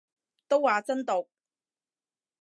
[0.47, 1.29] 都話真毒